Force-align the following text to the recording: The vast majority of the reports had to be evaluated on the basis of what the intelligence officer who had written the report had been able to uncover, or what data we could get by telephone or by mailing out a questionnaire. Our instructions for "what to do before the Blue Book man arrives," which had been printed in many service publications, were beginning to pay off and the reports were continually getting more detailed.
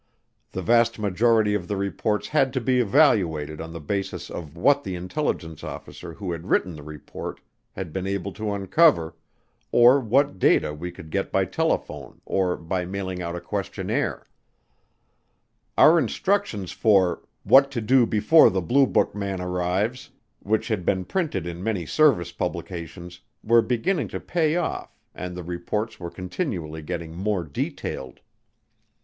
The 0.49 0.63
vast 0.63 0.97
majority 0.97 1.53
of 1.53 1.67
the 1.67 1.77
reports 1.77 2.29
had 2.29 2.53
to 2.53 2.59
be 2.59 2.79
evaluated 2.79 3.61
on 3.61 3.71
the 3.71 3.79
basis 3.79 4.31
of 4.31 4.57
what 4.57 4.83
the 4.83 4.95
intelligence 4.95 5.63
officer 5.63 6.13
who 6.13 6.31
had 6.31 6.47
written 6.47 6.73
the 6.75 6.81
report 6.81 7.39
had 7.73 7.93
been 7.93 8.07
able 8.07 8.33
to 8.33 8.51
uncover, 8.51 9.13
or 9.71 9.99
what 9.99 10.39
data 10.39 10.73
we 10.73 10.89
could 10.89 11.11
get 11.11 11.31
by 11.31 11.45
telephone 11.45 12.19
or 12.25 12.57
by 12.57 12.83
mailing 12.83 13.21
out 13.21 13.35
a 13.35 13.39
questionnaire. 13.39 14.25
Our 15.77 15.99
instructions 15.99 16.71
for 16.71 17.21
"what 17.43 17.69
to 17.69 17.79
do 17.79 18.07
before 18.07 18.49
the 18.49 18.59
Blue 18.59 18.87
Book 18.87 19.13
man 19.13 19.39
arrives," 19.39 20.09
which 20.39 20.69
had 20.69 20.83
been 20.83 21.05
printed 21.05 21.45
in 21.45 21.63
many 21.63 21.85
service 21.85 22.31
publications, 22.31 23.21
were 23.43 23.61
beginning 23.61 24.07
to 24.07 24.19
pay 24.19 24.55
off 24.55 24.97
and 25.13 25.37
the 25.37 25.43
reports 25.43 25.99
were 25.99 26.09
continually 26.09 26.81
getting 26.81 27.13
more 27.15 27.43
detailed. 27.43 28.19